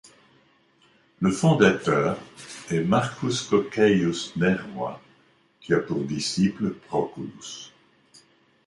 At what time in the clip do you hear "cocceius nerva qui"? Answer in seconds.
3.43-5.75